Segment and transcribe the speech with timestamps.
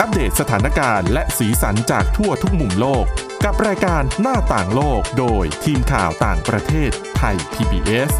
[0.00, 3.04] อัปเดตสถานการณ์และสีสันจากทั่วทุกมุมโลก
[3.44, 8.12] กับรายการหน้าต่างโลกโดยทีมข่าวต่างประเทศไทย PBS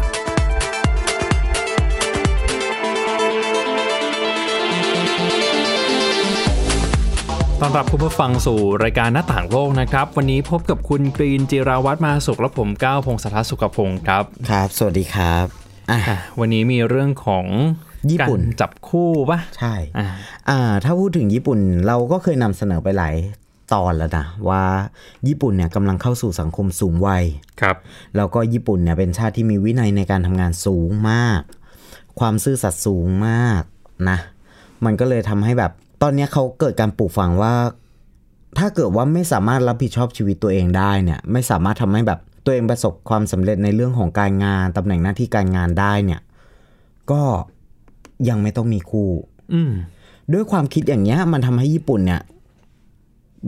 [7.61, 15.45] ตอนรับคุณผู้ฟังสู่รายการหน้าต่างโลกนะครับ วันนี้พบกับคุณกรีนจิราวัตรมาสุขและผมก้าวพงศธรสุขพงศ์ครับ ครับ สวัสดีครับ
[15.91, 17.45] อะอะวันนี้มีเรื่องของ
[18.11, 20.07] ญี่ปุ่นการจับคู่ปะใช่อ่า
[20.49, 23.15] อ่าถ้าพูดถึงญี่ปุ่นเราก็เคยนำเสนอไปหลาย
[23.73, 24.63] ตอนแล้วนะว่า
[25.27, 27.23] ญี่ปุ่นเนี่ยกำลังเข้าสู่สังคมสูงวัย
[27.61, 27.75] ครับ
[28.15, 31.41] แล้วก็ญี่ปุ่นเนี่ยเป็นชาติที่มีวินัยในการทำงานสูงมาก
[32.19, 33.61] ความซื่อสัตย์สูงมาก
[34.09, 34.17] นะ
[34.85, 37.53] มันก็เลยทำให้แบบ ตอนเนี้ยเขาเกิดการปลูกฝังว่า
[38.59, 46.21] ถ้าเกิดว่าไม่สามารถรับผิดชอบชีวิตตัวเองได้เนี่ย ไม่สามารถทำให้แบบตัวเองประสบความสำเร็จในเรื่องของการงานตำแหน่งหน้าที่การงานได้เนี่ย
[47.11, 47.23] ก็
[48.29, 49.09] ยังไม่ต้องมีคู่
[49.53, 49.71] อืม
[50.33, 52.21] ด้วยความคิดอย่างเงี้ย มันทำให้ญี่ปุ่นเนี่ย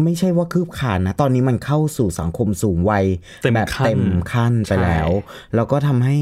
[0.04, 3.06] ไม่ใช่ว่าคืบคลานนะ ตอนนี้มันเข้าสู่สังคมสูงวัย
[3.44, 5.10] เต็มแบบขั้นเต็มขั้นไปแล้ว
[5.56, 6.18] แล้วก็ทำให้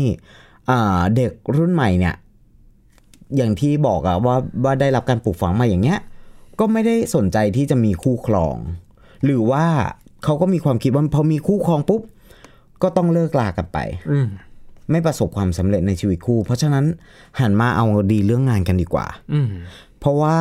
[0.69, 2.15] อ่าเด็กรุ่นใหม่เนี่ย
[3.35, 5.99] อย่างที่บอกอะว่าว่าได้รับการปลูกฝังมาอย่างเงี้ย
[6.59, 8.57] ก็ไม่ได้สนใจที่จะมีคู่ครอง
[9.25, 9.65] หรือว่า
[10.23, 12.01] เขาก็มีความคิดว่าพอมีคู่ครองปุ๊บ
[12.81, 13.77] ก็ต้องเลิกลากันไป
[14.11, 14.27] อืม
[14.91, 16.85] ไม่ประสบความสำเร็จในชีวิตคู่ เพราะฉะนั้น
[17.39, 19.51] หันมาเอาดีเรื่องงานกันดีกว่าอืม
[19.99, 20.39] เพราะว่า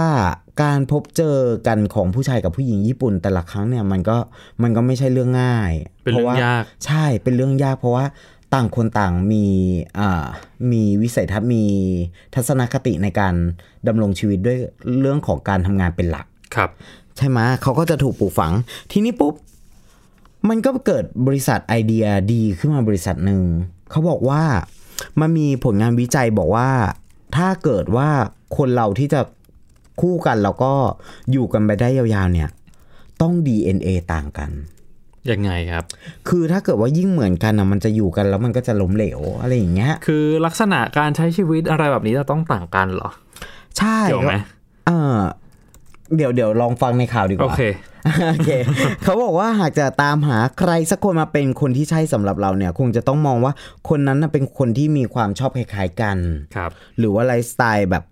[0.63, 1.37] การพบเจอ
[1.67, 4.17] กันของผู้ชายกับผู้หญิงญี่ปุ่น แต่ละครั้งเนี่ยมันก็
[4.63, 8.05] มันก็ไม่ใช่เรื่องง่าย เป็นเรื่องพะว่ยากใช่เป็นเรื่องยาก เพราะว่า
[8.55, 9.45] ต่างคนต่างมี
[9.99, 10.25] อ่า
[10.73, 11.65] มีวิสัยทัศน์มี
[12.35, 13.35] ทัศนคติในการ
[13.89, 14.59] ดำรงชีวิตด้วย
[15.01, 16.71] เรื่องของการทำงานเป็นหลักครับ
[17.17, 18.53] ใช่ไหมเขาก็จะถูกปลูกฝัง
[18.93, 19.35] ทีนี้ปุ๊บ
[20.49, 23.41] มันก็เกิดบริษัทไอเดียดีขึ้นมาบริษัทหนึ่ง
[23.95, 24.43] เขาบอกว่า
[25.21, 26.69] มันมีผลงานวิจัยบอกว่า
[27.37, 28.09] ถ้าเกิดว่า
[28.57, 29.21] คนเราที่จะ
[30.01, 30.73] คู่กันแล้วก็
[31.33, 32.49] อยู่กันไปได้ยาวๆเนี่ย
[33.21, 34.51] ต้อง DNA ต่างกัน
[35.31, 35.85] ยังไงครับ
[36.29, 43.11] คือถ้าเกิดว่ายิ่งเหมือนกันนะมันจะอยู่กันแล้วมันก็จะล้มเหลวอะไรอย่างเงี้ย คือลักษณะการใช้ชีวิตอะไรแบบนี้จะต้องต่างกันเหรอ
[43.79, 44.35] ใช่เกี่ยวไหม
[44.87, 45.17] เออ
[46.17, 47.63] เดี๋ยวเดี๋ยวลองฟังในข่าวดีกโอว่าเค
[48.29, 48.51] โอเค
[49.03, 53.53] เขาบอกว่าหากจะตามหาใครสักคนมาเป็นคนที่ใช่สำหรับเราเนี่ย คงจะต้องมองว่า
[53.89, 56.17] คนนั้นน่ะเป็นคนที่มีความชอบคล้ายๆกัน
[56.55, 58.05] ครับ หรือว่าไลฟ์สไตล์แบบ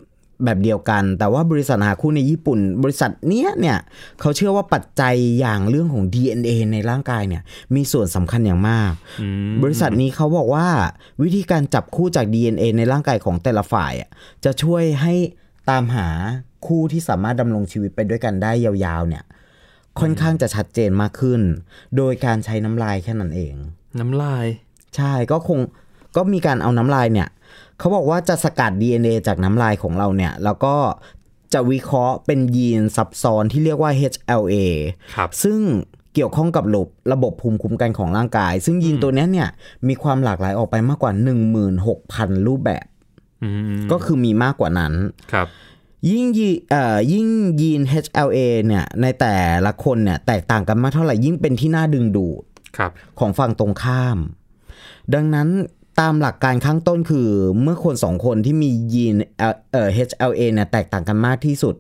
[0.44, 3.78] แบบเดียวกัน แต่ว่าบริษัทหาคู่ในญี่ปุ่น บริษัทเนี้ยเนี่ย
[4.20, 7.42] เขาเชื่อว่าปัจจัยอย่างเรื่องของ DNA ในร่างกายเนี่ย
[7.74, 10.66] มีส่วนสำคัญอย่างมากอืมบริษัทนี้เขาบอกว่า
[11.22, 14.10] วิธีการจับคู่จาก DNA ในร่างกายของแต่ละฝ่ายอะ
[14.44, 15.14] จะช่วยให้
[15.70, 16.08] ตามหา
[16.66, 19.24] คู่ที่สามารถดำรงชีวิตไปด้วยกันได้ยาวๆเนี่ย
[20.00, 21.40] ค่อนข้างจะชัดเจนมากขึ้น
[21.96, 23.54] โดยการใช้น้ำลายแค่นั้นเอง
[24.00, 24.46] น้ำลาย
[24.96, 25.58] ใช่ก็คง
[26.16, 27.28] ก็มีการเอาน้ำลายเนี่ย
[27.78, 30.76] เขาบอกว่าจะสกัด DNA จากน้ำลายของเราเนี่ย แล้วก็
[31.52, 34.54] จะวิเคราะห์เป็นยีนซับซ้อนที่เรียกว่า HLA
[35.16, 35.58] ครับซึ่ง
[36.14, 39.48] เกี่ยวข้องกับระบบระบบภูมิคุ้มกันของร่างกาย ซึ่งยีนตัวเนี้ยเนี่ย
[39.88, 41.12] มีความหลากหลายออกไปมากกว่า
[41.58, 42.84] 16,000 รูปแบบ
[43.42, 44.92] อืมก็คือมีมากกว่านั้น
[45.32, 45.48] ครับ
[46.10, 47.26] ยิ่งยีเอ่อยิ่ง
[47.60, 49.36] ยีน HLA เนี่ยในแต่
[49.66, 52.42] ละคนเนี่ยแตกต่างกันมากเท่าไหร่ยิ่งเป็นที่น่าดึงดูด
[52.76, 54.18] ครับของฝั่งตรงข้าม
[55.14, 55.48] ดังนั้น
[56.00, 57.28] ตามหลักการข้างต้นคือ
[57.62, 61.74] เมื่อคนสองคนที่มียีนเอ่อเอ่อ HLA เนี่ยแตกต่างกันมากที่สุด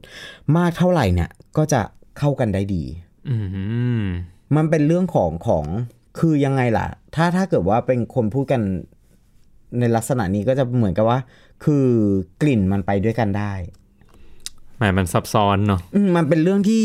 [0.56, 1.80] มากเท่าไหร่เนี่ยก็จะ
[2.18, 2.82] เข้ากันได้ดี
[3.28, 3.36] อื
[4.00, 4.02] ม
[4.56, 5.64] มันเป็นเรื่องของของ
[6.18, 8.60] คือยังไงล่ะ ถ้าถ้าเกิดว่าเป็นคนพูดกัน
[9.78, 11.18] ในลักษณะนี้ก็จะเหมือนกับว่า
[11.64, 11.86] คือ
[12.40, 16.84] กลิ่นมันไปด้วยกันได้แหมมันซับซ้อนเนาะอืมมันเป็นเรื่องที่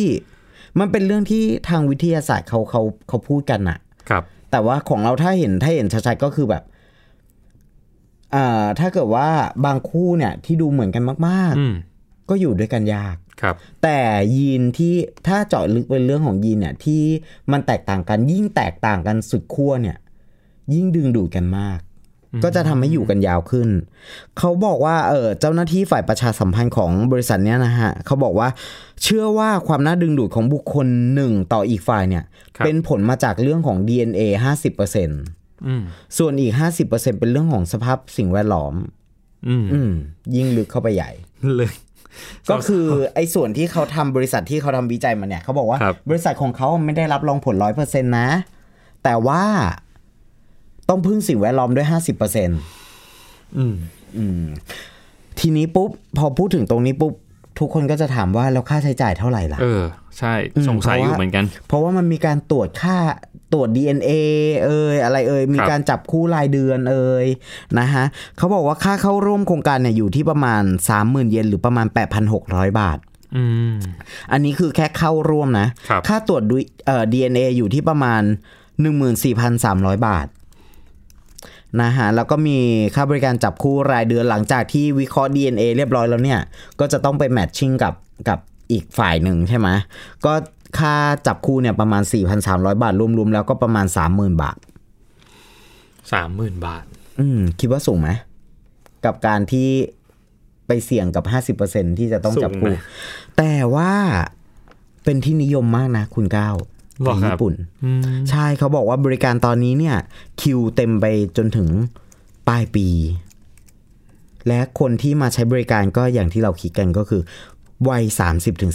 [0.79, 6.63] มันเป็นเรื่องที่ทางวิทยาศาสตร์เขาเขาเขาพูดกันอะครับ แต่ว่าของเราถ้าเห็นถ้าเห็นชัดๆก็คือแบบ
[8.35, 9.29] อ่าถ้าเกิดว่า
[9.65, 13.99] บางคู่เนี่ยที่ดูเหมือนกันมากอืมๆก็อยู่ด้วยกันยากครับ แต่
[14.35, 14.93] ยีนที่
[15.27, 17.01] ถ้าเจาะลึกเป็นเรื่องของยีนเนี่ย ที่
[17.51, 19.97] มันแตกต่างกันยิ่งแตกต่างกันสุดขั้วเนี่ย
[20.73, 21.79] ยิ่งดึงดูดกันมาก
[22.43, 23.69] ก็จะทำให้อยู่กันยาวขึ้น
[24.37, 28.47] เขาบอกว่าเออเจ้าหน้าที่ฝ่ายประชาสัมพันธ์ของบริษัทเนี้ยนะฮะเขาบอกว่า
[29.03, 32.23] เชื่อว่าความน่าดึงดูดของบุคคลหนึ่งต่ออีกฝ่ายเนี่ย
[32.57, 34.21] ครับเป็นผลมาจากเรื่องของ DNA
[34.55, 35.81] 50%อืม
[36.17, 36.53] ส่วนอีก
[36.85, 38.73] 50%เป็นเรื่องของสภาพสิ่งแวดล้อม
[39.47, 39.91] อืมอืม
[40.35, 41.11] ยิ่งลึกเข้าไปใหญ่
[41.55, 41.73] เลย
[42.49, 48.29] ก็คือไอ้ส่วนที่เขาทำบริษัทที่เขาทำวิจัยมาเนี่ยเขาบอกว่าครับบริษัทของเขาไม่ได้รับรองผลร้อยเปอร์เซ็นต์นะ
[49.03, 49.43] แต่ว่า
[50.89, 52.59] ต้องพึ่งสิ่งแวดล้อมด้วยห้าสิบเปอร์เซ็นต์
[53.57, 54.43] อืม
[55.39, 57.13] ทีนี้ปุ๊บพอพูดถึงตรงนี้ปุ๊บ
[57.59, 59.83] ทุกคนก็จะถามว่าแล้วค่าใช้จ่ายเท่าไหร่ล่ะ เออ
[60.17, 62.97] ใช่อืมสงสัยเพราะอยู่ว่าเหมือนกัน เพราะว่ามันมีการตรวจค่า
[63.53, 64.11] ตรวจ DNA
[64.65, 67.25] เอยอะไรเอยมีครับการจับคู่รายเดือนเอย
[67.79, 68.05] นะฮะ
[68.37, 70.63] เขาบอกว่าค่าเข้าร่วมโครงการเนี่ยอยู่ที่ประมาณ
[70.97, 71.87] 30,000 เยนหรือประมาณ
[72.33, 72.97] 8,600 บาท
[73.35, 73.75] อืม
[74.31, 76.55] อันนี้คือแค่เข้าร่วมนะครับค่าตรวจดู
[76.85, 78.21] เอ่อ DNA อยู่ที่ประมาณ
[79.13, 80.27] 14,300 บาท
[81.81, 82.57] นะฮะแล้วก็มี
[82.95, 86.39] ค่าบริการจับคู่รายเดือนหลังจากที่วิเคราะห์ DNA เรียบร้อยแล้วเนี่ย
[86.79, 87.93] ก็จะต้องไปแมทชิ่งกับ
[88.29, 88.39] กับ
[88.71, 89.67] อีกฝ่ายหนึ่งใช่ไหม
[90.25, 90.33] ก็
[90.79, 90.95] ค่า
[91.27, 92.03] จับคู่เนี่ยประมาณ
[92.43, 94.57] 4,300 บาท รวมๆ แล้วก็ประมาณ 30,000 บาท
[96.11, 96.83] สามหมื่นบาท
[97.19, 98.09] อืม คิดว่าสูงไหม
[99.05, 99.69] กับการที่
[100.67, 102.83] ไปเสี่ยงกับ 50%ที่จะต้องจับคู่สูงนะ
[103.37, 103.91] แต่ว่า
[105.03, 106.55] เป็นที่นิยมมากนะคุณก้าว
[107.03, 107.53] หรอในครับญี่ปุ่น
[107.83, 109.97] อืมใช่เขาบอกว่าบริการตอนนี้เนี่ย
[110.41, 111.05] คิวเต็มไป
[111.37, 111.67] จนถึง
[112.47, 112.87] ปลายปี
[114.47, 117.21] และคนที่มาใช้บริการก็อย่างที่เราคิดกันก็คือ
[117.89, 118.03] วัย
[118.33, 118.73] 30-40ถึง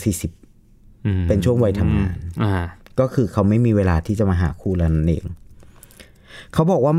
[0.50, 2.54] 40อืมเป็นช่วงวัยทำงานอ่า
[3.00, 5.24] ก็คือเขาไม่มีเวลาที่จะมาหาคู่แล้วนั่นเอง
[6.52, 6.94] เขาบอกว่า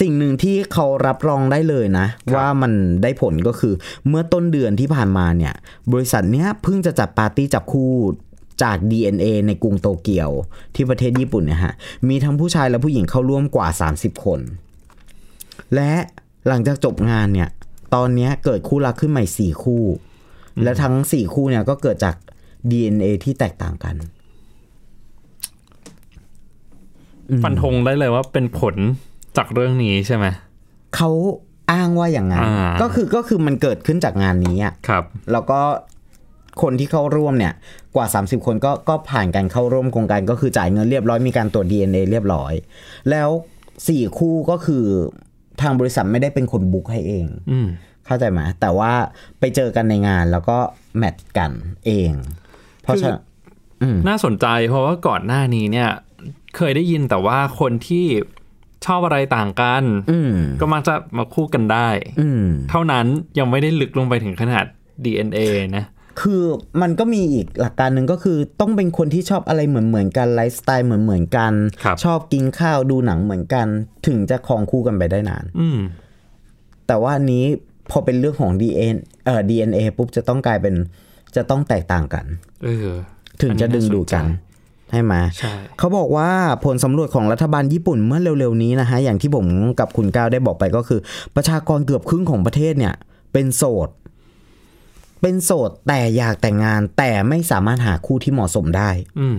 [0.00, 2.72] สิ่งหนึ่งที่เขารับรองได้เลยนะ ว่ามัน
[3.02, 3.74] ได้ผลก็คือ
[4.08, 5.54] เมื่อต้นเดือนที่ผ่านมาเนี่ย
[5.92, 7.90] บริษัทเนี้ยเพิ่งจะจัดปาร์ตี้จับคู่
[8.62, 10.30] จาก DNA ในกรุงโตเกียว
[10.74, 11.74] ที่ประเทศญี่ปุ่นเนี่ยฮะ
[12.08, 14.40] มีทั้งผู้ชายและผู้หญิงเข้าร่วมกว่า 30 คน
[15.74, 15.92] และ
[16.48, 17.48] หลังจากจบงานเนี่ย
[17.94, 19.82] ตอนเนี้ยเกิดคู่รักขึ้นใหม่4คู่
[20.62, 22.14] และทั้ง4คู่เนี่ยก็เกิดจาก
[22.70, 23.96] DNA ที่แตกต่างกัน
[27.44, 28.74] ฟันธงได้เลยว่าเป็นผล
[29.36, 30.26] จากเรื่องนี้ใช่ไหม
[30.96, 31.10] เขา
[31.72, 35.60] อ้างว่าอย่างนั้นอ่าก็คือก็คือมันเกิดขึ้นจากงานนี้อะครับ แล้วก็
[36.62, 37.54] คนที่เข้าร่วมเนี่ย
[37.96, 42.52] กว่า 30 คนก็ก็ผ่านการเข้าร่วมโครงการก็คือจ่ายเงินเรียบร้อยมีการตรวจ DNA เรียบร้อย
[43.10, 43.28] แล้ว
[43.88, 44.84] สี่คู่ก็คือ
[45.62, 47.68] ทางบริษัทไม่ได้เป็นคนบุ๊กให้เองอืม
[48.06, 48.92] เข้าใจไหมแต่ว่า
[49.40, 50.58] ไปเจอกันในงานแล้วก็
[50.98, 51.52] แมทช์กัน
[51.86, 52.10] เอง
[52.82, 53.20] เพราะฉะนั้น
[54.08, 55.90] น่าสนใจเพราะว่าก่อนหน้านี้เนี่ย
[56.56, 58.06] เคยได้ยินแต่ว่าคนที่
[58.86, 61.88] ชอบอะไรต่างกันอืมก็มักจะมาคู่กันได้
[62.20, 63.06] อืมเท่านั้น
[63.38, 64.64] ยังไม่ได้ลึกลงไปถึงขนาด
[65.04, 65.40] DNA
[65.76, 65.84] นะ
[66.20, 66.42] คือ
[66.82, 71.52] มันก็มีอีกหลักการหนึ่งก็คือต้องเป็นคนที่ชอบอะไรเหมือนเหมือนๆกันไลฟ์สไตล์เหมือนเหมือนๆกัน
[71.84, 73.66] ครับชอบกินข้าวดูหนังเหมือนกัน
[74.06, 75.78] ถึงจะครองคู่กันไปได้นาน อืม
[76.86, 77.44] แต่ว่าอันนี้
[77.90, 78.82] พอเป็นเรื่องของ DNA
[79.24, 80.74] เอ่อ DNA ปุ๊บจะต้องกลายเป็น
[81.36, 82.24] จะต้องแตกต่างกัน
[82.64, 82.88] เออ
[83.42, 84.26] ถึงจะดึงดูดกัน
[84.90, 86.30] ใช่ไหมใช่เขาบอกว่า
[86.64, 89.46] ผลสำรวจของรัฐบาลญี่ปุ่นเมื่อเร็วๆนี้นะฮะอย่างที่ผม
[89.80, 91.00] กับคุณก้าวได้บอกไปก็คือ
[91.36, 92.94] ประชากรเกือบครึ่งของประเทศเนี่ย
[93.32, 93.88] เป็นโสด
[95.22, 98.90] เป็นโสดแต่อยากแต่งงานแต่ไม่สามารถหาคู่ที่เหมาะสมได้
[99.20, 99.36] อืม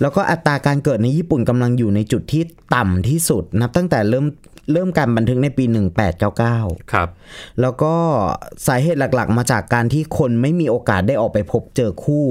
[0.00, 2.42] แล้วก็อัตราการเกิดในญี่ปุ่นกำลังอยู่ในจุดที่
[2.74, 4.26] ต่ำที่สุด นับตั้งแต่เริ่ม
[4.72, 5.64] เริ่มการบันทึกในปี
[6.28, 7.08] 1899 ครับ
[7.60, 7.94] แล้วก็
[8.66, 12.26] สาเหตุหลักๆ มาจากการที่คนไม่มีโอกาสได้ออกไปพบเจอคู่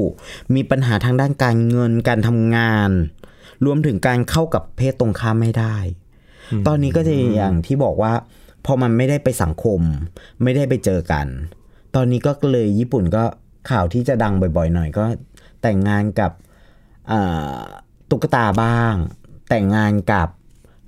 [0.56, 2.92] มีปัญหาทางด้านการเงินการทำงาน
[3.66, 5.76] รวมถึงการเข้ากับเพศตรงข้ามไม่ได้
[6.68, 8.14] ตอนนี้ก็จะอย่างที่บอกว่า
[8.66, 9.82] พอมันไม่ได้ไปสังคม
[10.44, 11.28] ไม่ได้ไปเจอกัน
[11.96, 13.24] ตอนนี้ก็เลยญี่ปุ่นก็
[13.70, 15.06] ข่าวที่จะดังบ่อยๆหน่อยก็
[15.62, 16.32] แต่งงานกับ
[17.12, 17.60] อ่า
[18.10, 18.94] ตุ๊กตาบ้าง
[19.50, 20.28] แต่งงานกับ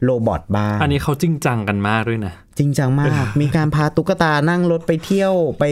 [0.04, 3.10] โรบอทบ้าง อันนี้เขาจริงจังกันมากด้วยนะ จริงจังมาก
[3.42, 5.64] มีการพาตุ๊กตานั่งรถไปเที่ยวไป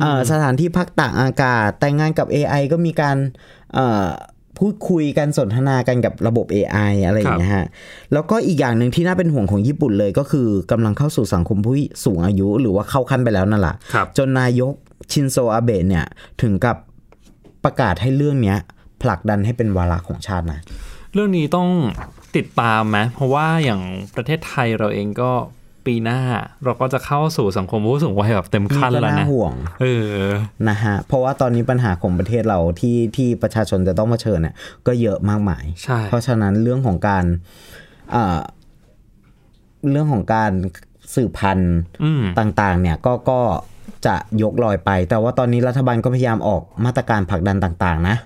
[0.00, 3.16] เอ่อสถานที่พักตากอากาศ แต่งงานกับ AI ก็มีการ
[3.74, 4.08] เอ่อ
[4.62, 7.66] พูดคุยกันสนทนากันกับระบบ AI อะไรอย่างเงี้ยฮะ
[8.12, 11.74] แล้วก็อีกอย่างหนึ่งที่น่าเป็นห่วงของญี่ปุ่นเลยก็คือกำลังเข้าสู่สังคมผู้
[12.04, 14.72] สูงอายุ หรือว่าเข้าขั้นไปแล้วนั่นแหละครับจนนายก
[15.12, 16.04] ชินโซอาเบะเนี่ย
[16.42, 16.76] ถึงกับ
[17.64, 18.58] ประกาศให้เรื่องเนี้ย
[19.02, 20.60] ผลักดันให้เป็นวาระของชาตินะ
[21.14, 21.68] เรื่องนี้ต้อง
[22.36, 23.80] ติดตามไหมเพราะว่าอย่าง
[24.14, 25.32] ประเทศไทยเราเองก็
[25.86, 26.20] ปีหน้า
[26.64, 30.16] เราก็จะเข้าสู่สังคมผู้สูงวัยแบบเต็มนี่ขั้นก็แล้วน่านะห่วงเออ
[30.68, 34.54] นะฮะเพราะว่าตอนนี้ปัญหาของประเทศเราที่ที่ประชาชนจะต้องเผชิญเนี่ย
[34.86, 37.24] ก็เยอะมากมายใช่เพราะฉะนั้นเรื่องของการ
[38.10, 38.40] เอ่อ
[39.90, 40.52] เรื่องของการ
[41.14, 41.74] สืบพันธุ์
[42.04, 43.40] อืมต่างๆ เนี่ยก็ก็
[44.06, 48.16] จะยกลอยไป แต่ว่าตอนนี้รัฐบาลก็พยายามออกมาตรการผลักดันต่าง ๆ นะ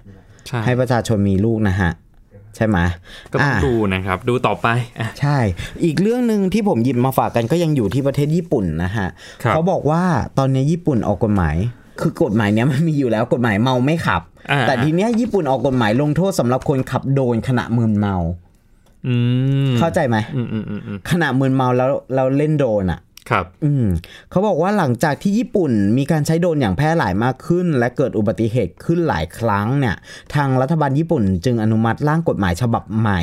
[0.47, 1.91] ใช่ให้ประชาชนมีลูกนะฮะ
[2.57, 2.79] ใช่ไหม
[3.33, 4.69] ก็ต้องอะดูนะครับ ดูต่อไป
[5.01, 5.39] อะใช่
[5.85, 9.09] อีกเรื่องหนึ่งที่ผมหยิบมาฝากกันก็ยังอยู่ที่ประเทศญี่ปุ่นนะฮะ
[9.43, 10.03] ครับเขาบอกว่า
[10.39, 11.57] ตอนนี้ญี่ปุ่นออกกฎหมาย
[12.01, 18.17] คือกฎหมายเนี้ยมันมีอยู่แล้วกฎหมายเมาไม่ขับอ่าแต่ทีเนี้ยญี่ปุ่นออกกฎหมายลงโทษสำหรับคนขับโดนขณะมึนเมา
[19.07, 19.15] อื
[19.69, 23.87] มเข้าใจไหมอืมอืมอืมอืมขณะมึนเมาแล้วเราเล่นโดรนอะ ครับ อืม
[24.31, 29.97] เขาบอกว่าหลังจากที่ญี่ปุ่นมีการใช้โดรนอย่างแพร่หลายมากขึ้น และเกิดอุบัติเหตุขึ้นหลายครั้งเนี่ย
[30.35, 33.23] ทางรัฐบาลญี่ปุ่นจึงอนุมัติร่างกฎหมายฉบับใหม่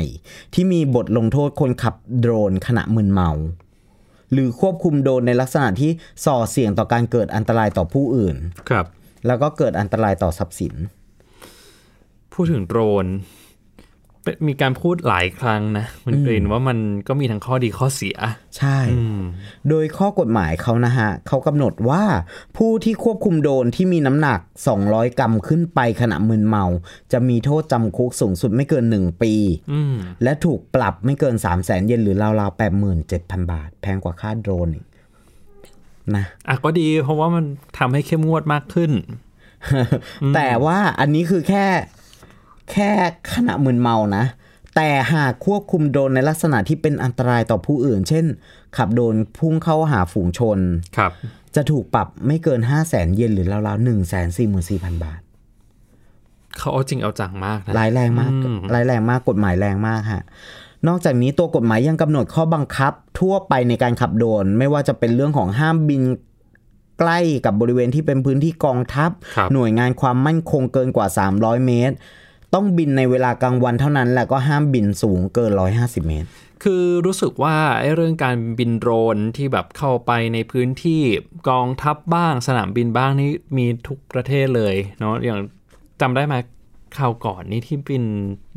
[0.54, 3.30] ที่มีบทลงโทษคนขับโดรนขณะมึนเมา
[4.32, 5.90] หรือควบคุมโดรนในลักษณะที่
[6.24, 8.36] ส่อเสี่ยงต่อการเกิดอันตรายต่อผู้อื่น
[8.68, 8.86] ครับ
[9.26, 10.74] แล้วก็เกิดอันตรายต่อทรัพย์สิน
[12.32, 13.43] พูดถึงโดรนเป็น
[14.48, 16.78] มีการพูดหลายครั้งนะคุณกรีนว่ามัน
[17.08, 18.16] ก็มีทั้งข้อดีข้อเสีย
[18.58, 19.20] ใช่อืม
[19.68, 22.04] โดยข้อกฎหมายเขานะฮะเขากำหนดว่า
[22.56, 24.40] ผู้ที่ควบคุมโดรนที่มีน้ำหนัก
[24.78, 26.64] 200 กรัมขึ้นไปขณะมึนเมา
[27.12, 29.34] จะมีโทษจำคุกสูงสุดไม่เกิน 1 ปี
[29.72, 32.60] อืมและถูกปรับไม่เกิน 3 0 0แสนเยนหรือราวๆ
[33.00, 34.86] 87,000 บาท แพงกว่าค่าโดรนอีก
[36.16, 37.44] นะอะก็ดีเพราะว่ามัน
[37.78, 38.92] ทำให้เข้มงวดมากขึ้น
[40.34, 41.66] แต่ว่าอันนี้คือแค่
[42.70, 42.90] แค่
[43.34, 44.24] ขณะมึนเมานะ
[44.76, 48.24] แต่หากควบคุมโดรนในลักษณะที่เป็นอันตรายต่อผู้อื่น เช่น
[48.76, 50.58] ขับโดรนพุ่งเข้าหาฝูงชน
[50.96, 51.12] ครับ
[51.54, 55.20] จะถูกปรับไม่เกิน 5 0 0แสนเยนหรือราวๆ1 4 4 0 0 0บาท
[56.58, 60.22] เขาเอาจริงเอาจังมากนะร้ายแรงมากอืมร้ายแรงมากกฎหมายแรงมากฮะ
[60.88, 66.02] นอกจากนี้ตัวกฎหมายยังกำหนดข้อบังคับทั่วไปในการขับโดรนไม่ว่าจะเป็นเรื่องของห้ามบิน
[66.98, 71.06] ใกล้กับบริเวณที่เป็นพื้นที่กองทัพครับหน่วยงานความมั่นคงเกินกว่า
[71.36, 71.94] 300 เมตร
[72.54, 76.28] ต้องบินในเวลากลางวันเท่านั้นและก็ห้ามบินสูงเกิน 150 เมตร
[76.64, 81.02] คือรู้สึกว่าไอ้เรื่องการบินโดรนที่แบบเข้าไปในพื้นที่
[81.48, 85.38] กองทัพบ้างสนามบินบ้างนี่มีทุกประเทศเลยเนาะอย่าง
[86.00, 86.34] จำได้ไหม
[86.96, 88.04] คราวก่อนนี่ที่บิน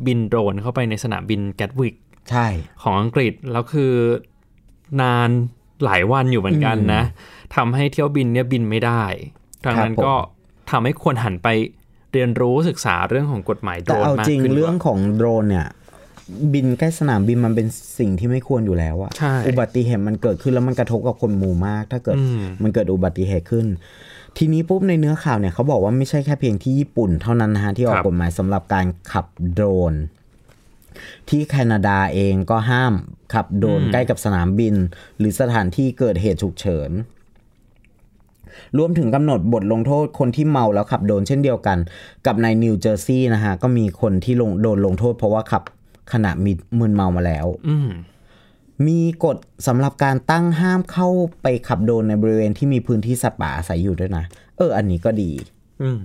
[0.06, 1.94] บินโดรนเข้าไปในสนามบินแกตวิก
[2.30, 2.46] ใช่
[2.82, 3.92] ของอังกฤษแล้วคือ
[5.02, 5.28] นาน
[5.84, 7.02] หลายวันอยู่เหมือนกันนะ
[7.56, 9.04] ทำให้เที่ยวบินเนี่ยบินไม่ได้
[9.64, 10.14] ดังนั้นครับผมก็
[10.70, 11.48] ทำให้ควรหันไป
[12.12, 15.66] เรียนรู้ศึกษาเรื่องของกฎหมายโดรแต่นเอามากจริงขึ้นเรื่องของโดรนเนี่ย
[16.52, 17.66] บินใกล้สนามบินมันเป็น
[17.98, 23.66] สิ่งที่ไม่ควรอยู่แล้วอะใช่อุบัติเหตุมันเกิดขึ้นแล้วมันกระทบกับคนหมู่มาก ถ้าเกิดอืมมันเกิดอุบัติเหตุขึ้น
[24.38, 29.94] ทีนี้ปุ๊บในเนื้อข่าวเนี่ยเขาบอกว่าไม่ใช่แค่เพียงที่ญี่ปุ่นเท่านั้นนะฮะที่ออกกฎหมายสำหรับการขับโดรน
[31.28, 32.94] ที่แคนาดาเองก็ห้าม
[33.34, 34.74] ขับโดรนใกล้กับสนามบิน
[35.18, 36.90] หรือสถานที่เกิดเหตุฉุกเฉิน
[38.78, 41.78] รวมถึงกำหนดบทลงโทษคนที่เมาแล้วขับโดรนเช่นเดียวกัน
[42.26, 45.62] กับในนิวเจอร์ซีย์นะฮะ ก็มีคนที่ลงโดนลงโทษ เพราะว่าขับ
[46.12, 47.88] ขณะมีมึนเมามาแล้วอืม
[48.86, 49.36] มีกฎ
[49.66, 51.08] สำหรับการตั้งห้ามเข้า
[51.42, 54.24] ไปขับโดรนในบริเวณที่มีพื้นที่สัตว์ป่าอาศัยอยู่ด้วยนะ
[54.56, 55.30] เออ อันนี้ก็ดี
[55.82, 55.98] อืม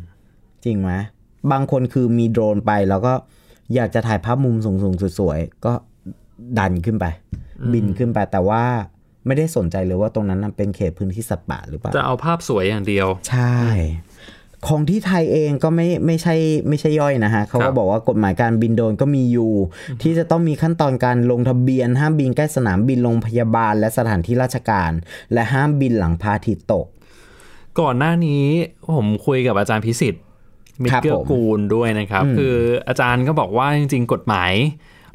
[0.63, 0.91] จริงไหม
[1.51, 3.13] บางคนคือมีโดรนไปแล้วก็
[3.75, 5.74] อยากจะถ่ายภาพมุมสูงๆสวยๆก็
[6.60, 7.05] ดันขึ้นไป
[7.74, 8.63] บินขึ้นไปแต่ว่า
[9.25, 13.55] ไม่ได้สนใจเลยว่าตรงนั้นนะเป็นเขตพื้นที่สัตว์ป่าหรือเปล่า จะเอาภาพสวยอย่างเดียว ใช่
[14.67, 16.35] ของที่ไทยเองก็ไม่ไม่ใช่
[16.67, 19.53] ไม่ใช่ย่อยนะฮะเขาครัก็บบอกว่ากฎหมายการบินโดรนก็มีอยู่
[20.01, 24.91] ที่จะต้องมีขั้นตอนการลงทะเบียน ห้ามบินใกล้สนามบินโรงพยาบาล และสถานที่ราชการ
[25.33, 26.87] และห้ามบินหลังพระอาทิตย์ตก
[27.79, 28.45] ก่อนหน้านี้
[28.95, 30.23] ผมคุยกับอาจารย์พิสิทธิ์
[30.83, 32.55] มิตครับรเกื้อผมกูลด้วยนะครับ คือ
[32.87, 34.51] อาจารย์ก็บอกว่าจริง ๆ กฎหมาย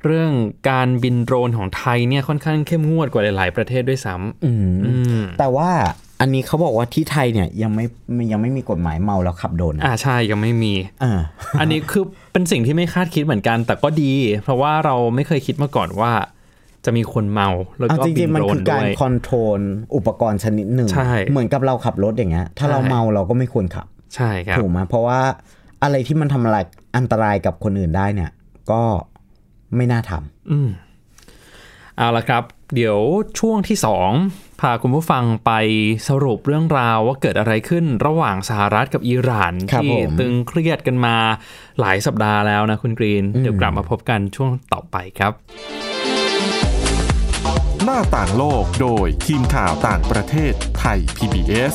[0.05, 0.31] เรื่อง
[0.71, 5.71] การบินโดรนของไทยเนี่ยค่อนข้างเข้มงวดกว่าหลาย ๆ ประเทศด้วยซ้ำอืมอืมแต่ว่า
[6.21, 7.85] อันนี้เขาบอกว่าที่ไทยเนี่ยยังไม่
[8.33, 11.21] ยังไม่มีกฎหมายเมาแล้วขับโดรนนะอ่าใช่ยังไม่มีอ่า
[11.61, 14.13] อันนี้คือเป็นสิ่งที่ไม่คาดคิดเหมือนกัน แต่ก็ดี
[14.43, 16.13] เพราะว่าเราไม่เคยคิดมาก่อนว่า
[16.85, 19.61] จะมีคนเมาแล้วเอาก็จบิรินงๆมันโดรคืนอด้การวยคอนโทรล
[19.97, 25.21] อุปกรณ์ชนิดหนึ่งใช่เหมือนกับเราขับรถอย่างเงี้ยถ้าเราใช่เมาเราก็ไม่ควรขับ ใช่ครับถูกไหมเพราะว่า
[25.83, 26.59] อะไรที่มันทำอะไร
[26.97, 28.31] อันตรายกับคนอื่นได้เนี่ย
[28.71, 28.83] ก็
[29.77, 30.69] ไม่น่าทำอืม
[31.97, 32.43] เอาละครับ
[32.75, 32.99] เดี๋ยว
[33.39, 34.11] ช่วงที่สอง
[34.61, 35.53] พาคุณผู้ฟังไป
[36.09, 41.17] สรุปเรื่องราวว่าเกิดอะไรขึ้นระหว่างสหรัฐกับอิหร่านครับที่ผมตึงเครียดกันมา
[41.81, 45.33] หลายสัปดาห์แล้วนะคุณกรีน เดี๋ยวกลับมาพบกันช่วงต่อไปครับ
[47.85, 51.75] หน้าต่างโลกโดยทีมข่าวต่างประเทศไทย PBS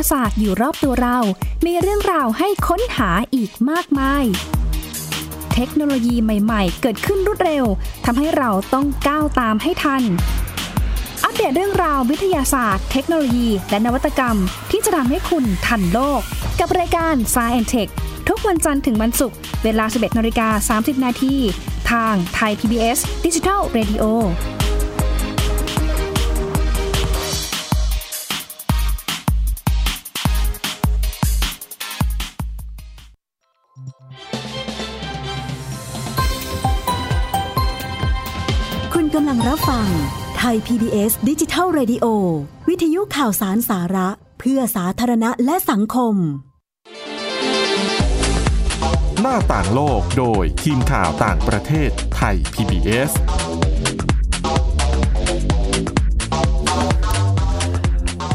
[0.00, 1.18] าศาสตร์อยู่รอบตัวเรา
[1.66, 4.24] มีเรื่องราวให้ค้นหาอีกมากมาย
[5.54, 7.64] เทคโนโลยีใหม่ ๆ เกิดขึ้นรวดเร็ว
[8.04, 10.02] ทำให้เราต้องก้าวตามให้ทัน
[11.24, 14.36] อัปเดตเรื่องราววิทยาศาสตร์ เทคโนโลยี และนวัตกรรม
[14.70, 16.20] ที่จะทำให้คุณทันโลก
[16.60, 17.90] กับรายการ Science t e c h
[18.28, 21.34] ทุกวันจันทร์ถึงวันศุกร์เวลา 11นาฬิกา30 นาที
[21.90, 24.04] ทางไทย PBS Digital Radio
[24.55, 24.55] คุ
[40.56, 42.06] ย PBS ดิจิทัล Radio
[42.68, 44.08] วิทยุข่าวสารสาระ
[44.38, 46.14] เพื่อสาธารณะและสังคม
[49.20, 53.10] หน้าต่างโลกโดยทีมข่าวต่างประเทศไทย PBS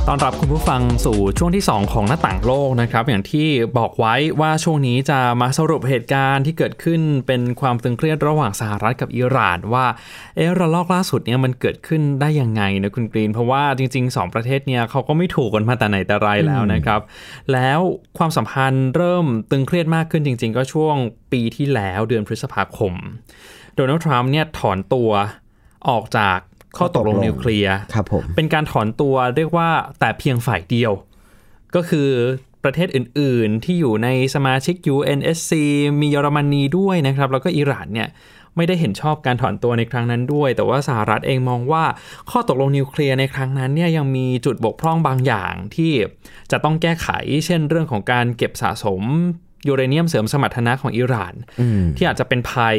[0.08, 9.86] ตอนรับคุณผู้ฟังสู่ช่วงที่ 2 ของหน้าต่างโลกนะครับ อย่างที่บอกไว้ว่าช่วงนี้จะมาสรุปเหตุการณ์ที่เกิดขึ้นเป็นความตึงเครียดระหว่างสหรัฐกับอิหร่านว่า
[10.36, 17.02] เออระลอกล่าสุดเนี่ยมันเกิดขึ้นได้ยังไงนะคุณกรีน เพราะว่าจริง ๆ 2 ประเทศเนี่ยเขาก็ไม่ถูกกันมาแต่ไหนแต่ไรแล้วนะครับ
[17.54, 17.80] แล้ว
[18.18, 20.96] ความสัมพันธ์เริ่มตึงเครียดมากขึ้นจริง ๆ ก็ช่วง
[21.32, 22.94] ปีที่แล้วเดือนพฤษภาคม
[23.76, 25.12] โดนัลด์ทรัมป์เนี่ยถอนตัว
[25.90, 26.40] ออกจาก
[26.78, 30.92] ข้อตกลงนิวเคลียร์ครับผมเป็นการถอนตัวเรียกว่าแต่เพียงฝ่ายเดียว
[31.76, 32.10] ก็คือ
[32.64, 35.52] ประเทศอื่น ๆ ที่อยู่ในสมาชิก UNSC
[36.02, 38.10] มีเยอรมนีด้วยนะครับ แล้วก็อิหร่านเนี่ย
[38.56, 41.84] ไม่ได้เห็นชอบการถอนตัวในครั้งนั้นด้วย แต่ว่าสหรัฐเองมองว่า
[42.32, 45.94] ข้อตกลงนิวเคลียร์ในครั้งนั้นเนี่ยยังมีจุดบกพร่องบางอย่างที่
[46.52, 47.08] จะต้องแก้ไข
[47.46, 49.02] เช่นเรื่องของการเก็บสะสม
[49.68, 52.78] ยูเรเนียมเสริมสมรรถนะของอิหร่านอืมที่อาจจะเป็นภัย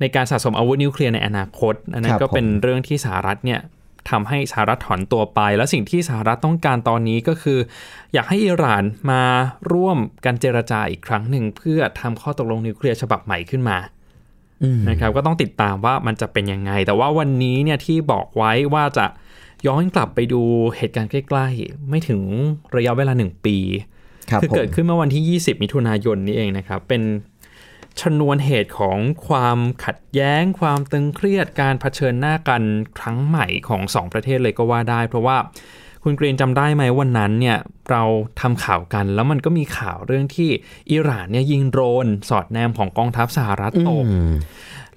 [0.00, 3.60] ในการสะสมอาวุธนิวเคลียร์ในอนาคต อันนั้ครันบก็เป็นผมเรื่องที่สหรัฐเนี่ย
[4.10, 7.58] ทำให้สหรัฐถอนตัวไป แล้วสิ่งที่สหรัฐต้องการตอนนี้ก็คือ
[8.14, 9.22] อยากให้อิหร่านมา
[9.72, 13.78] ร่วมกันเจรจาอีกครั้งหนึ่ง เพื่อทำข้อตกลงนิวเคลียร์ฉบับใหม่ขึ้นมา
[14.62, 19.06] อืมนะครับก็ต้องติดตามว่ามันจะเป็นยังไง แต่ว่าวันนี้เนี่ยที่บอกไว้ว่าจะ
[19.66, 20.42] ย้อนกลับไปดู
[20.76, 22.20] เหตุการณ์ใกล้ ๆ ไม่ถึง
[22.76, 23.56] ระยะเวลาหนึ่งปี
[24.30, 27.02] ครับคือผมเกิดขึ้นเมื่อวันที่ 20 มิถุนายนนี้เองนะครับ เป็น
[28.00, 32.62] ชนวนเหตุของความขัดแย้ง ความตึงเครียดการเผชิญหน้ากัน
[32.98, 35.36] ครั้งใหม่ของสองประเทศเลยก็ว่าได้ เพราะว่า
[36.04, 37.58] คุณกรีนจำได้ไหมวันนั้นเนี่ย
[37.90, 38.02] เรา
[38.40, 40.50] ทำข่าวกันแล้วมันก็มีข่าวเรื่องที่
[40.90, 44.32] อิหร่านเนี่ยยิงโดรนสอดแนมของกองทัพสหรัฐตกอืม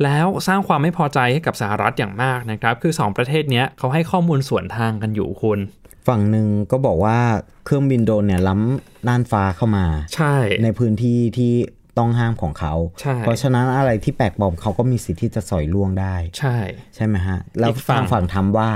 [0.04, 5.60] แล้วสร้างความไม่พอใจให้กับสหรัฐอย่างมากนะครับ คือ 2 ประเทศเนี้ยเขาให้ข้อมูลส่วนทางกันอยู่คุณ
[6.08, 7.20] ฝั่งหนึ่งก็บอกว่า
[7.66, 9.86] เครื่องบินโดรนเนี่ยล้ำน่านฟ้าเข้ามา
[10.16, 11.54] ใช่ในพื้นที่ที่
[11.98, 16.58] ต้องห้ามของเขาใช่เพราะฉะนั้นอะไรที่แปลกปลอมเขาก็มีสิทธิ์ที่จะสอยล่วงได้ ใช่
[16.96, 18.72] ใช่ไหมฮะ แล้วอีกฝั่ฝั่งงฝั่งทำว่า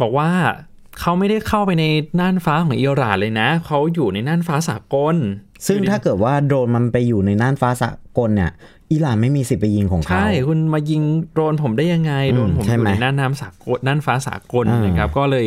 [0.00, 0.30] บอกว่า
[1.00, 1.84] เขาไม่ได้เข้าไปใน
[2.20, 5.16] น่านฟ้าของอิหร่านเลยนะ เขาอยู่ในน่านฟ้าสากล
[5.66, 8.52] ซึ่งถ้าเกิดว่าโดรนมันไปอยู่ในน่านฟ้าสากลเนี่ย
[8.92, 15.46] อิหร่านไม่มีสิทธิ์ไปยิงของเขา ใช่ คุณมายิงโดรนผมได้ยังไงอืมโดรนผมใช่อยู่ไหมในน่านน้ำสากลน่านฟ้าสากลอ่านนะครับ ก็เลย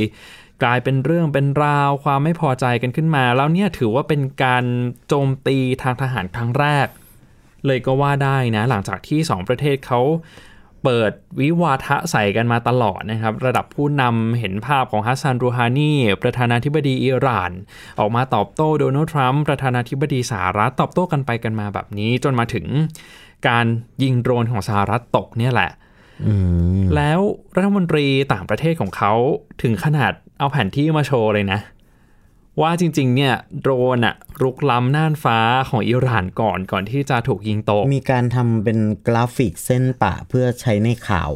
[0.63, 4.63] กลายเป็นเรื่องเป็นราวความไม่พอใจกันขึ้นมา แล้วเนี่ยถือว่าเป็นการ
[5.07, 6.87] โจมตีทางทหารครั้งแรก
[7.65, 10.01] เลยก็ว่าได้นะหลังจากที่สองประเทศเขา
[10.83, 17.51] เปิดวิวาทะใส่กันมาตลอดนะครับ ระดับผู้นำเห็นภาพของฮัสซันรูฮานีประธานาธิบดีอิหร่าน
[17.99, 22.65] ออกมาตอบโต้โดนัลด์ทรัมป์ประธานาธิบดีสหรัฐตอบโต้กันไปกันมาแบบนี้ จนมาถึง
[23.47, 23.65] การ
[24.03, 25.71] ยิงโดรนของสหรัฐตกเนี่ยแหละ
[26.25, 26.33] อื
[26.81, 27.19] มแล้ว
[27.55, 29.13] รัฐมนตรีต่างประเทศของเขา
[29.61, 31.59] ถึงขนาดเอาแผนที่มาโชว์เลยนะ
[32.61, 35.37] ว่าจริงๆ เนี่ยโดรนอะรุกล้ำน่านฟ้า
[35.69, 41.31] ของอิหร่านก่อนก่อนที่จะถูกยิงตก มีการทำเป็นกราฟิกเส้นปะเพื่อใช้ในข่าว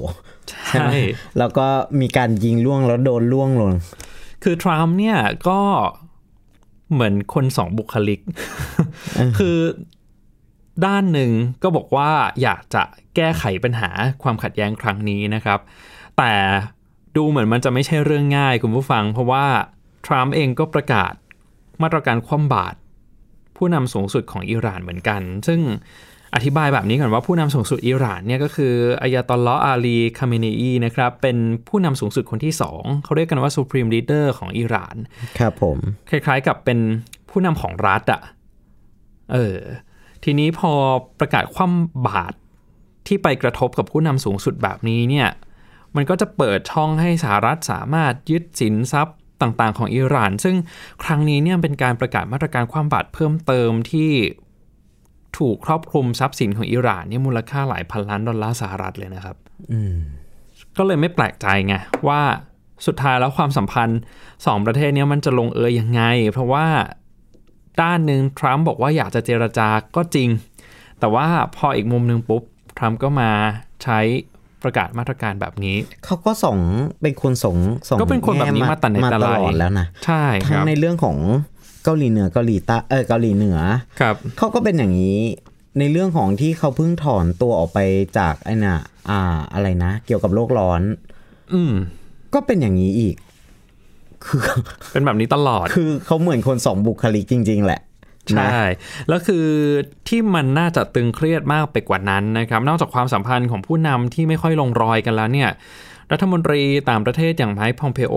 [0.70, 0.90] ใช่
[1.38, 1.68] แล้วก็
[2.02, 3.72] มีการยิงล่วงแล้วโดนล่วงลง
[4.44, 5.18] คือทรัมป์เนี่ย
[5.50, 5.60] ก็
[6.94, 8.20] เหมือนคนสองบุคลิก
[9.38, 9.58] คือ
[10.86, 11.32] ด้านหนึ่ง
[11.64, 12.84] ก็บอกว่าอยากจะ
[13.16, 13.90] แก้ไขปัญหา
[14.24, 15.60] ความขัดแย้งครั้งนี้นะครับ
[16.18, 16.34] แต่
[17.16, 19.46] ดูเหมือนมันจะไม่ใช่เรื่องง่ายคุณผู้ฟัง เพราะว่า
[20.08, 21.14] ทรัมป์เองก็ประกาศ
[21.82, 22.78] มาตรการคว่ำบาตร
[23.58, 25.62] ผู้นำสูงสุดของอิหร่านเหมือนกัน ซึ่ง
[26.36, 34.96] อธิบายแบบนี้ก่อนว่าผู้นำสูงสุดอิหร่านเนี่ยก็คืออายาตอลเลาะห์ อาลีคาเมเนอีนะครับ เป็นผู้นำสูงสุดคนที่สองเขาเรียกกันว่า Supreme Leader ของอิหร่าน
[35.40, 35.78] ครับผม
[36.10, 36.80] คล้ายๆกับเป็น
[37.30, 38.22] ผู้นำของรัฐอะ่ะ
[39.34, 39.60] เออ
[40.24, 40.72] ทีนี้พอ
[41.20, 42.36] ประกาศคว่ำบาตร
[43.08, 45.30] ที่ไปกระทบกับผู้นำสูงสุดแบบนี้เนี่ย
[45.96, 50.56] มันก็จะเปิดช่องให้สหรัฐสามารถยึดสินทรัพย์ ต่างๆ ของอิหร่าน ซึ่ง
[51.04, 54.12] ครั้งนี้เนี่ยเป็นการประกาศมาตรการคว่ำบาตรเพิ่มเติมที่
[55.38, 59.36] ถูกครอบคลุมทรัพย์สินของอิหร่านเนี่ยมูลค่าหลายพันล้านดอลลาร์สหรัฐเลยนะครับ
[60.78, 61.76] ก็เลยไม่แปลกใจไง
[62.08, 62.22] ว่า
[62.86, 64.00] สุดท้ายแล้วความสัมพันธ์
[64.46, 66.66] สองประเทศนี้มันจะลงเอยยังไง เพราะว่า
[67.82, 70.30] ด้านหนึ่งทรัมป์บอกว่าอยากจะเจรจาก็จริง
[71.00, 72.44] แต่ว่าพออีกมุมหนึ่งปุ๊บ
[72.78, 73.32] ทรัมป์ก็มา
[73.84, 74.00] ใช้
[74.68, 75.76] ประกาศมาตรการแบบนี้
[76.06, 76.58] เขาก็ส่ง
[77.02, 77.56] เป็นคนส่ง
[77.90, 81.18] ส่งก็เป็นคนแบบนี้ง่มาแต่ไหนมาแต่ตไรลอดแล้วนะใช่คทั้งรับในเรื่องของ
[81.84, 83.60] เกาหลีเหนือเกาหลีใต้เออเกาหลีเหนือ
[84.00, 85.20] ครับเขาก็เป็นอย่างนี้
[85.80, 87.80] ในเรื่องของที่เขาเพิ่งถอนตัวออกไป
[88.18, 89.22] จากไอ้น่ะอ่า
[89.54, 90.82] อะไรนะ เกี่ยวกับโลกร้อน
[91.54, 91.74] อืม
[92.34, 93.16] ก็เป็นอย่างนี้อีก
[94.26, 94.42] คือ
[94.92, 97.82] เป็นแบบนี้ตลอด คือเขาเหมือนคนสองบุคลิกจริง ๆ แหละ
[98.36, 98.60] ใช่
[99.08, 99.48] แล้วคือ
[100.08, 105.50] ที่มันน่าจะตึงเครียดมากไปกว่านั้นนะครับ นอกจากความสัมพันธ์ของผู้นำที่ไม่ค่อยลงรอยกันแล้วเนี่ย
[106.12, 108.16] รัฐมนตรีต่างประเทศอย่างไมค์พอมเพโอ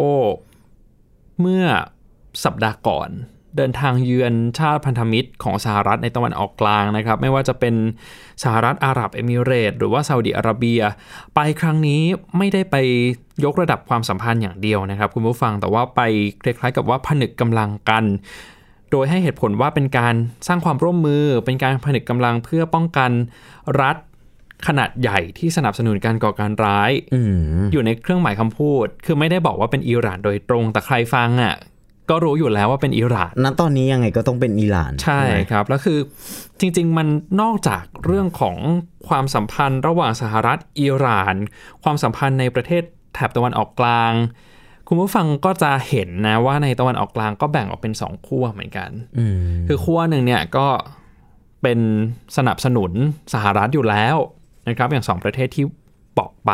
[1.40, 1.64] เมื่อ
[2.44, 3.10] สัปดาห์ก่อน
[3.56, 7.74] เดินทางเยือนชาติพันธมิตรของสหรัฐในตะวันออกกลางนะครับ ไม่ว่าจะเป็น
[8.42, 10.80] สหรัฐอาหรับเอมิเรตส์หรือว่าซาอุดิอาระเบีย
[11.34, 12.02] ไปครั้งนี้
[12.36, 12.76] ไม่ได้ไป
[13.44, 16.00] ยกระดับความสัมพันธ์อย่างเดียวนะครับ คุณผู้ฟังแต่ว่าไป
[16.42, 18.04] คล้ายๆกับว่าผนึกกำลังกัน
[18.90, 20.14] โดยให้เหตุผลว่าเป็นการ
[20.48, 23.10] สร้างความร่วมมือ เป็นการผนึกกำลังเพื่อป้องกัน
[23.80, 23.96] รัฐ
[24.66, 27.20] ขนาดใหญ่ที่สนับสนุนการก่อการร้ายอื
[27.60, 31.54] มอยู่ในเครื่องหมายคำพูด คือไม่ได้บอกว่าเป็นอิหร่านโดยตรงแต่ใครฟังอะ
[32.10, 35.98] ก็รู้อยู่แล้วว่าเป็นอิหร่านณตอนนี้ยังไงก็ต้องเป็นอิหร่าน ใช่ไหมครับ แล้วคือ
[36.60, 37.08] จริง ๆ มัน
[37.42, 38.56] นอกจากเรื่องของ
[39.08, 41.34] ความสัมพันธ์ระหว่างสหรัฐอิหร่าน
[41.82, 42.82] ความสัมพันธ์ในประเทศ
[43.14, 44.12] แถบตะวันออกกลาง
[44.92, 49.36] คุณผู้ฟังก็จะเห็นนะว่าในตะวันออกกลางก็แบ่งออกเป็นสองขั้วเหมือนกันอืม
[49.68, 50.66] คือขั้วหนึ่งเนี่ยก็
[51.62, 51.78] เป็น
[52.36, 52.92] สนับสนุน
[53.34, 54.16] สหรัฐอยู่แล้ว
[54.68, 55.64] นะครับ อย่างสองประเทศที่
[56.18, 56.50] บอกไป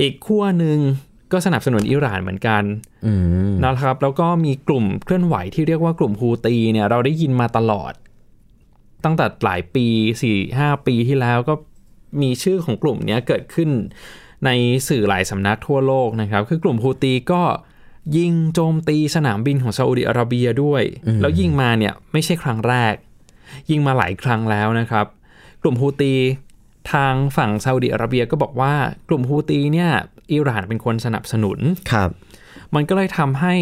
[0.00, 0.78] อีกขั้วหนึ่ง
[1.32, 2.62] ก็สนับสนุนอิหร่านเหมือนกัน
[3.06, 3.12] อื
[3.50, 7.92] มนะครับ แล้วก็มีกลุ่มเคลื่อนไหวที่เรียกว่ากลุ่มฮูตีเนี่ยเราได้ยินมาตลอด
[9.04, 9.86] ตั้งแต่หลายปี
[10.26, 11.54] 4 5ปีที่แล้วก็
[12.22, 13.70] มีชื่อของกลุ่มเนี้ยเกิดขึ้น
[14.44, 14.50] ใน
[14.88, 17.42] สื่อหลายสำนักทั่วโลกนะครับ คือกลุ่มฮูตีก็
[18.16, 20.82] ยิงโจมตีสนามบินของซาอุดิอาระเบียด้วย
[21.20, 22.94] แล้วยิงมาเนี่ยไม่ใช่ครั้งแรก
[23.70, 25.06] ยิงมาหลายครั้งแล้วนะครับ
[25.62, 26.14] กลุ่มฮูตี
[26.92, 28.74] ทางฝั่งซาอุดิอาระเบียก็บอกว่า
[29.08, 29.90] กลุ่มฮูตีเนี่ย
[30.32, 31.58] อิหร่านเป็นคนสนับสนุน
[31.92, 32.10] ครับ
[32.74, 33.54] มันก็เลยทำให้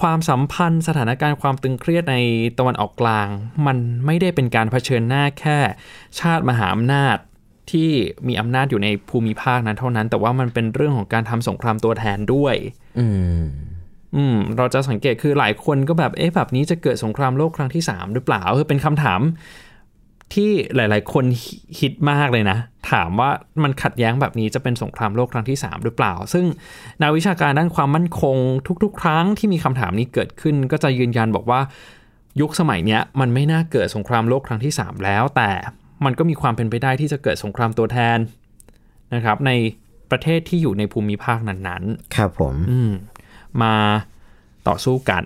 [0.00, 2.16] ความสัมพันธ์สถานการณ์ความตึงเครียดใน
[2.58, 3.28] ตะวันออกกลาง
[3.66, 5.58] มันไม่ได้เป็นการเผชิญหน้าแค่
[6.20, 7.16] ชาติมหาอำนาจ
[7.72, 7.90] ที่
[8.28, 12.54] มีอำนาจอยู่ในภูมิภาคนั้นเท่านั้น แต่ว่ามันเป็นเรื่องของการทำสงครามตัวแทนด้วย
[12.98, 13.06] อื
[13.38, 13.42] ม
[14.16, 19.20] อืม เราจะสังเกตคือหลายคนก็แบบเอ๊ะแบบนี้จะเกิดสงครามโลกครั้งที่ 3 หรือเปล่าคือเป็นคำถาม
[20.34, 21.24] ที่หลาย ๆ คน
[21.78, 22.58] ฮิตมากเลยนะ
[22.90, 23.30] ถามว่า
[23.62, 26.44] มันขัดแย้งแบบนี้จะเป็นสงครามโลกครั้งที่ 3 หรือเปล่า ซึ่ง
[27.02, 28.36] นักวิชาการด้านความมั่นคง
[28.82, 31.60] ทุก ๆ ครั้งที่มีคำถามนี้เกิดขึ้น ก็จะยืนยันบอกว่า
[32.40, 35.50] ยุคสมัยเนี้ยมันไม่น่าเกิดสงครามโลกครั้งที่ 3 แล้ว แต่
[36.06, 38.18] มันก็มีความเป็นไปได้ที่จะเกิดสงครามตัวแทน
[39.14, 39.50] นะครับ ใน
[40.10, 42.92] ประเทศที่อยู่ในภูมิภาคนั้นๆ ครับผมอืม
[43.62, 43.74] มา
[44.68, 45.24] ต่อสู้กัน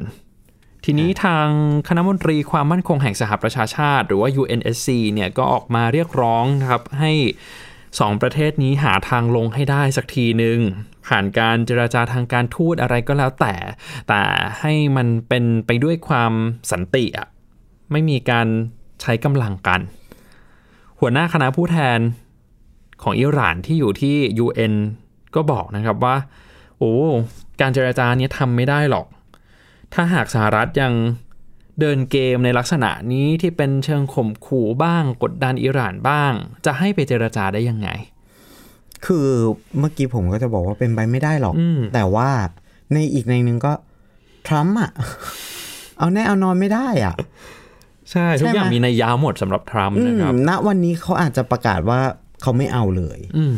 [0.84, 1.48] ทีนี้ทาง
[1.88, 7.12] คณะมนตรีความมั่นคงแห่งสหประชาชาติ หรือว่า UNSC เนี่ยก็ออกมาเรียกร้องนะครับให้
[8.00, 10.58] สองประเทศนี้หาทางลงให้ได้สักทีหนึ่ง
[11.08, 13.54] ผ่านการเจราจาทางการทูตอะไรก็แล้วแต่
[14.08, 14.22] แต่
[14.60, 16.32] ให้มันเป็นไปด้วยความ
[16.72, 17.28] สันติอะ
[17.92, 18.46] ไม่มีการ
[19.02, 19.80] ใช้กำลังกัน
[21.00, 21.98] หัวหน้าคณะผู้แทน
[23.02, 24.74] ของอิหร่านที่อยู่ที่ UN
[25.35, 26.16] ก็บอกนะครับว่า
[26.78, 26.92] โอ้
[27.61, 29.06] การเจราจาเนี้ยทำไม่ได้หรอก
[29.94, 30.92] ถ้าหากสหรัฐยัง
[31.80, 36.32] เดินเกมในลักษณะนี้ที่เป็นเชิงข่มขู่บ้างกดดันอิหร่านบ้าง
[36.66, 37.88] จะให้ไปเจราจาได้ยังไง
[39.06, 39.28] คือ
[39.78, 42.30] เมื่อกี้ผมก็จะบอกว่าเป็นไปไม่ได้หรอกอืมแต่ว่า
[42.92, 43.72] ในอีกในหนึ่งก็
[44.46, 44.90] ทรัมป์อะ
[45.98, 47.14] เอาแน่เอานอนไม่ได้อะ
[48.12, 52.01] ใช่ ทุกอย่างใช่ไหมมีนัยยะหมดสำหรับทรัมป์อืนะมครับณวันนี้เขาอาจจะประกาศว่า
[52.42, 53.55] เขาไม่เอาเลยอืม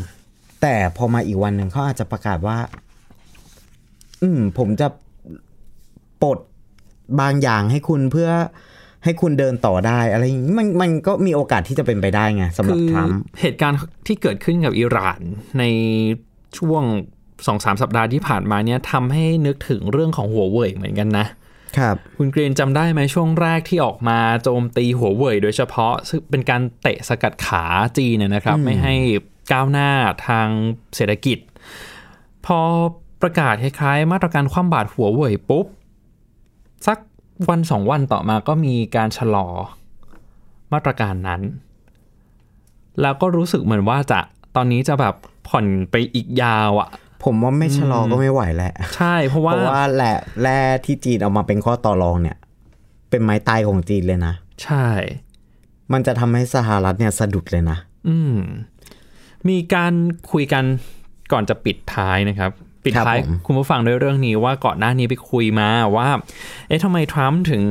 [0.63, 2.59] แต่พอมาอีกวันหนึ่งเขาอาจจะประกาศว่า
[4.23, 4.89] อืม ผมจะ
[6.23, 6.39] ปลด
[7.21, 8.31] บางอย่างให้คุณเพื่อ
[9.05, 15.21] ให้คุณเดินต่อได้อะไรอย่างนี้มันมันก็มีโอกาสที่จะเป็นไปได้ไงสำหรับคือทรัมป์เหตุการณ์ที่เกิดขึ้นกับอิหร่าน
[15.59, 15.65] ใน
[16.59, 16.83] ช่วง
[17.47, 21.27] สองสามสัปดาห์ที่ผ่านมาเนี่ยทำให้นึกถึงเรื่องของหัวเว่ยเหมือนกันนะ
[21.77, 27.65] ครับคุณกรีนจำได้ไหมช่วงแรกที่ออกมาโจมตีหัวเว่ยโดยเฉพาะซึ่งเป็นการเตะสกัดขา
[27.99, 28.95] จีนเนยนะครับ ไม่ให้
[29.53, 29.91] ก้าวหน้า
[30.27, 30.49] ทาง
[30.95, 31.39] เศรษฐกิจ
[32.47, 32.59] พอ
[33.23, 35.67] ประกาศคล้ายๆ มาตรการคว่ำบาตรหัวเว่ยปุ๊บ
[36.87, 36.99] สัก
[37.49, 39.49] วันสองวันต่อมาก็มีการชะลอ
[40.73, 41.43] มาตรการนั้น
[43.01, 44.21] แล้วก็รู้สึกเหมือนว่าจะ
[44.57, 45.15] ตอนนี้จะแบบ
[45.49, 46.89] ผ่อนไปอีกยาวอะ่ะ
[47.25, 52.37] ผมว่าไม่ชะลอก็ไม่ไหวแหละ ใช่เพราะเพว่าราะว่าแหละแร่ที่จีนเอามาเป็นข้อต่อรองเนี่ย
[53.11, 54.87] เป็นไม้ตายของจีนเลยนะ ใช่
[55.93, 57.79] มันจะทำให้สหรัฐเนี่ยสะดุดเลยนะ
[58.09, 58.37] อืม
[59.49, 59.93] มีการ
[60.33, 60.65] คุยกัน
[61.33, 62.51] ก่อนจะปิดท้ายนะครับ
[62.85, 66.09] ปิดท้ายครับผมคุณผู้ฟังด้วยเรื่องนี้ว่าก่อนหน้านี้ไปคุยมาว่า
[66.69, 67.65] เอ๊ะทำไมทรัมป์ถึง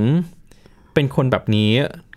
[0.93, 1.71] เป็นคนแบบนี้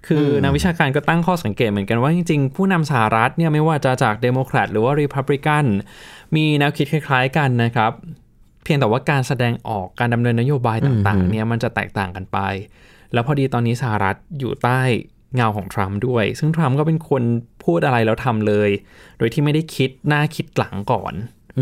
[0.06, 5.64] คืออนักวิชาการก็ตั้งข้อสังเกตเหมือนกันว่าจริงๆ ผู้นำสหรัฐเนี่ยไม่ว่าจะจากเดโมแครตหรือว่ารีพับลิกัน
[6.36, 7.92] มีแนวคิดคล้ายๆกันนะครับ
[8.64, 12.38] เพียงแต่ว่าการแสดงออกการดำเนินนโยบายต่างๆเนี่ยมันจะแตกต่างกันไป
[13.12, 14.80] แล้วพอดีตอนนี้สหรัฐอยู่ใต้
[15.34, 17.22] เงาของทรัมป์ด้วย ซึ่งทรัมป์ก็เป็นคน
[17.64, 18.70] พูดอะไรแล้วทำเลย
[19.18, 21.14] โดยที่ไม่ได้คิดหน้าคิดหลังก่อน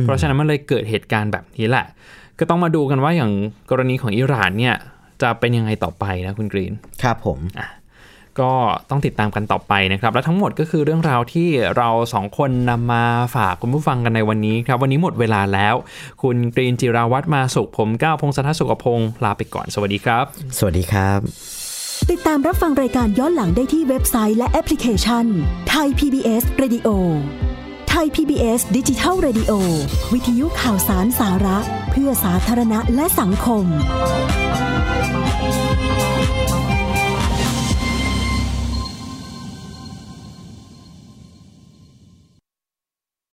[0.02, 1.86] เพราะฉะนั้นมันเลยเกิดเหตุการณ์แบบนี้แหละ
[2.38, 3.32] ก็ต้องมาดูกันว่าอย่าง
[3.70, 4.76] กรณีของอิหร่านเนี่ย
[5.22, 6.72] จะเป็นยังไงต่อไปนะคุณกรีน
[7.02, 7.38] ครับผม
[8.42, 8.52] ก็
[8.90, 15.74] ต้องติดตามกันต่อไปนะครับ และทั้งหมดก็คือเรื่องราวที่เราสองคนนำมาฝากคุณผู้ฟังกันในวันนี้ครับ วันนี้หมดเวลาแล้ว
[16.22, 20.24] คุณกรีนจิราวัตรมาสุขผมก้าวพงศธรสุขพงศ์ลาไปก่อนสวัสดีครับ
[20.58, 21.20] สวัสดีครับ
[22.10, 25.26] ติดตามรับฟังรายการย้อนหลังได้ที่เว็บไซต์และแอปพลิเคชัน
[25.70, 26.88] ไทย PBS Radio
[27.90, 29.52] ไทย PBS ดิจิทัล Radio
[30.12, 31.58] วิทยุข่าวสารสาระ
[31.90, 33.64] เพื่อสาธารณะและสังคม